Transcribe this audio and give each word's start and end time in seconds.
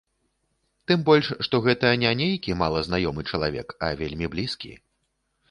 Тым 0.91 1.03
больш, 1.09 1.27
што 1.47 1.55
гэта 1.67 1.91
не 2.05 2.13
нейкі 2.23 2.57
малазнаёмы 2.63 3.27
чалавек, 3.31 3.77
а 3.91 3.93
вельмі 4.03 4.33
блізкі. 4.35 4.73